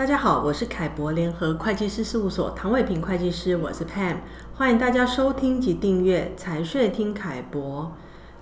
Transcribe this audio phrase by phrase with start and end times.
[0.00, 4.16] 大家好，我是凯博联合会计师事务所唐伟平会计师，我是 Pam，
[4.54, 7.92] 欢迎大家收听及订阅财税听凯博。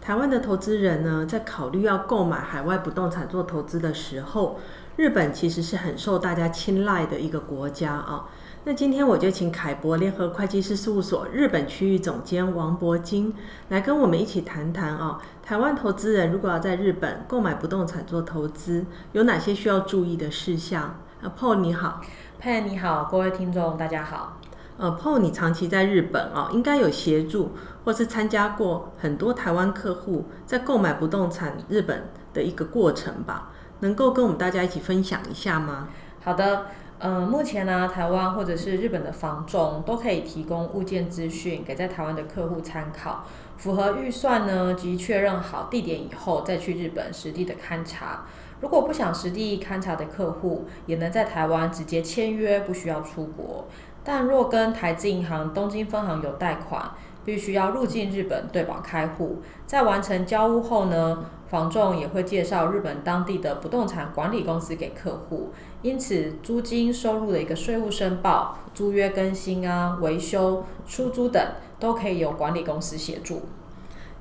[0.01, 4.61] 台湾的投资人呢，在考虑要购买海外不动产做投资的时候，
[4.95, 8.29] 日本其实是很受大家青睐的一个国家啊。
[8.63, 13.35] 那今天我就请凯博联合会计师事务所日本区域总监王博金
[13.71, 21.01] 来跟我们一起谈谈啊，台湾投资人如果要在日本购买不动产做投资，有哪些需要注意的事项？
[21.21, 22.01] 啊，Paul 你好
[22.41, 24.39] ，Pan 你好，各位听众大家好。
[24.77, 27.51] 呃，Paul 你长期在日本哦，应该有协助
[27.85, 33.49] 或是参加过很多台湾客户在购买不动产日本的一个过程吧？
[33.81, 35.89] 能够跟我们大家一起分享一下吗？
[36.23, 36.67] 好的，
[37.01, 43.25] 呃，目前呢，台湾或者是日本的房仲都可以提供物件资讯给在台湾的客户参考，
[43.57, 48.25] 符合预算呢及确认好地点以后再去日本实地的勘察。
[48.61, 53.67] 如果不想实地勘察的客户，也能在台湾直接签约，不需要出国。
[54.03, 56.91] 但若跟台资银行东京分行有贷款，
[57.29, 59.43] 必须要入境日本对保开户。
[59.67, 65.51] 在完成交屋后呢，房仲也会介绍日本当地的不动产管理公司给客户。
[65.83, 71.47] 因此，租金收入的一个税务申报、租约更新啊、维修、出租等，
[71.79, 73.43] 都可以由管理公司协助。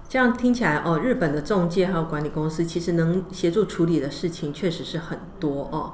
[0.10, 5.94] 这样听起来哦，日本的中介还有管理公司其实能协助处理的事情确实是很多哦。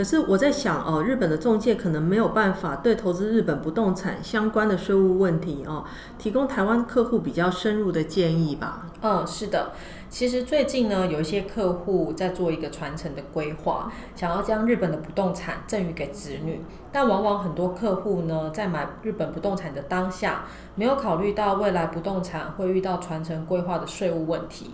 [0.00, 5.84] 可是我在想哦，日本的中介可能没有办法对投资日本不动产相关的税务问题哦，
[6.16, 8.86] 提供台湾客户比较深入的建议吧？
[9.02, 9.72] 嗯，是的。
[10.08, 24.70] 其实最近呢，有一些客户在做一个传承的规划，想要将日本的不动产赠与给子女，但往往很多客户呢，在买日本不动产的当下，没有考虑到未来不动产会遇到传承规划的税务问题。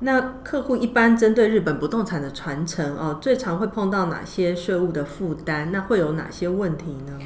[0.00, 5.70] 那客户一般针对日本不动产的传承哦，最常会碰到哪些税务的负担？
[5.72, 7.18] 那会有哪些问题呢？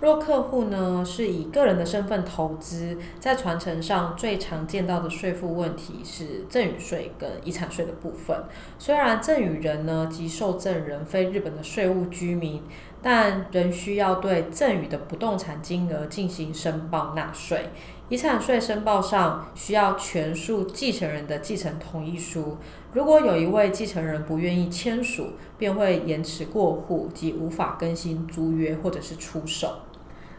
[0.00, 8.36] 若客户呢是以个人的身份投资，在传承上最常见到的税负问题是赠与税跟遗产税的部分。
[8.80, 12.62] 虽然赠与人呢及受赠人非日本的税务居民，
[13.02, 17.70] 但仍需要对赠与的不动产金额进行申报纳税。
[18.08, 22.58] 遗产税申报上需要全数继承人的继承同意书，
[22.92, 29.76] 如果有一位继承人不愿意签署，便会延迟过户及无法更新租约或者是出售。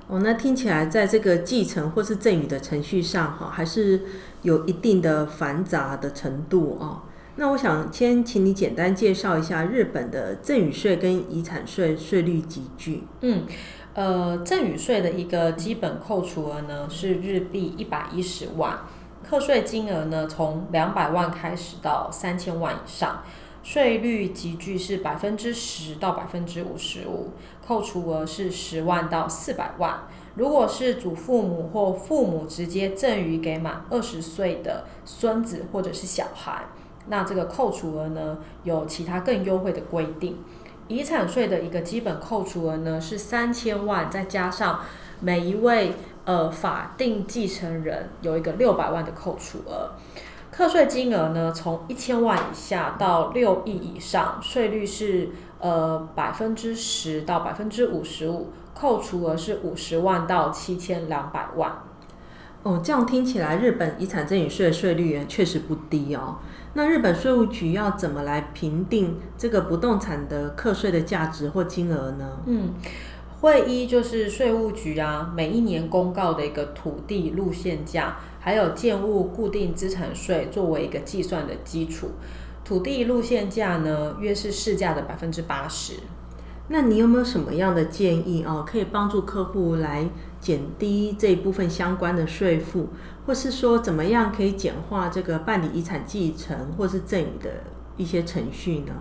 [0.07, 4.03] 哦，那听起来在这个继承或是赠与的程序上，哈，还是
[4.43, 7.01] 有一定的繁杂的程度哦。
[7.35, 13.03] 那我想先请你简单介绍一下日本的赠与税跟遗产税税率集聚。
[13.21, 13.45] 嗯。
[13.95, 18.79] 呃，赠与税的一个基本扣除额呢是日币一百一十万，
[19.23, 23.21] 课税金额呢从两百万开始到三千万以上，
[23.61, 27.33] 税率集聚是百分之十到百分之五十五，
[27.63, 30.07] 扣除额是十万到四百万。
[30.33, 36.65] 如果是祖父母或父母直接赠与给满二十岁的孙子或者是小孩，
[37.07, 40.37] 那这个扣除额呢有其他更优惠的规定。
[40.87, 44.81] 遗产税的一个基本扣除额呢是三千万，再加上
[45.21, 45.93] 每一位
[46.25, 49.91] 呃法定继承人有一个六百万的扣除额。
[50.51, 61.81] 课税金额呢从一千万以下到六亿以上，税率是呃百分之十到百分之五十五，扣除额是五十万到七千两百万。
[62.63, 66.37] 哦，这样听起来日本遗产赠与税的税率也确实不低哦。
[66.75, 72.39] 那日本税务局要怎么来评定这个不动产的课税的价值或金额呢？
[72.45, 72.73] 嗯，
[73.41, 82.11] 会依就是税务局啊每一年公告的一个土地路线价，还有建物固定资产税作为一个计算的基础。
[82.63, 85.95] 土地路线价呢，约是市价的百分之八十。
[86.69, 90.09] 那你有没有什么样的建议哦，可以帮助客户来
[90.39, 92.87] 减低这一部分相关的税负，
[93.25, 97.49] 或是说怎么样可以简化这个办理遗产继承或是赠与的
[97.97, 98.93] 一些程序呢？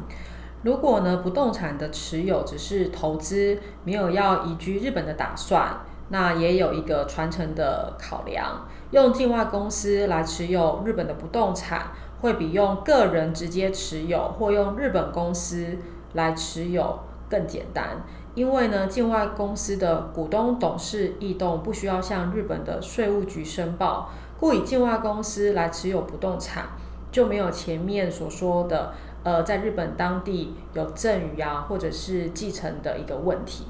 [0.64, 15.78] 如果呢，不动产的持有只是投资，没有要移居日本的打算，那也有一个传承的考量，用境外公司来持有日本的不动产，会比用个人直接持有或用日本公司
[16.12, 16.98] 来持有
[17.32, 17.96] 更简单，
[18.34, 26.66] 因为呢，境外公司的股东董事异动不需要向日本的税务局申报，故以境外公司来持有不动产，
[27.10, 28.92] 就没有前面所说的，
[29.22, 33.64] 呃，在日本当地有赠与啊，或者是继承的一个问题。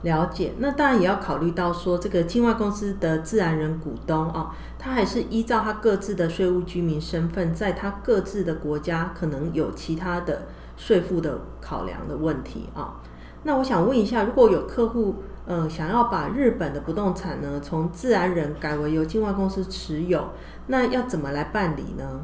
[0.00, 10.42] 了解，那当然也要考虑到说，这个境外公司的自然人股东啊，他还是依照他各自的税务居民身份，在他各自的国家可能有其他的。
[10.76, 13.00] 税负的考量的问题啊，
[13.44, 15.16] 那我想问一下，如果有客户
[15.46, 20.30] 呃想要把日本的不动产呢从自然人改为由境外公司持有，
[20.66, 22.22] 那要怎么来办理呢？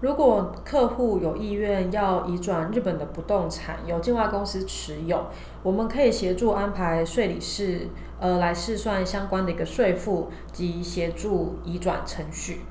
[0.00, 5.26] 如果客户有意愿要移转日本的不动产，由境外公司持有，
[5.62, 7.86] 我们可以协助安排税理士，
[8.18, 12.62] 呃，来试算相关的一个税负及协助移转程序。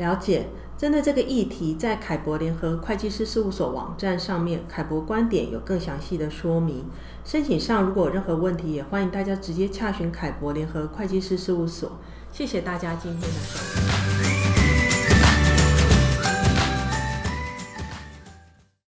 [0.00, 0.46] 了解，
[0.78, 6.86] 针对这个议题，在凯博联合会计师事务所网站上面，凯博观点有更详细的说明。
[7.22, 11.92] 申请上如果有任何问题，也欢迎大家直接洽询凯博联合会计师事务所。
[12.32, 13.69] 谢谢大家今天的收。